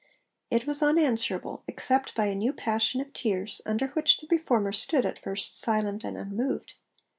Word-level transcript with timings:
It 0.49 0.65
was 0.65 0.81
unanswerable, 0.81 1.63
except 1.67 2.15
by 2.15 2.25
a 2.25 2.33
new 2.33 2.53
passion 2.53 3.01
of 3.01 3.13
tears, 3.13 3.61
under 3.67 3.89
which 3.89 4.17
the 4.17 4.25
Reformer 4.31 4.71
stood 4.73 5.05
at 5.05 5.19
first 5.19 5.59
silent 5.59 6.03
and 6.03 6.17
unmoved. 6.17 6.73